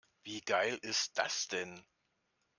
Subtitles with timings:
[0.23, 1.79] Wie geil ist das denn?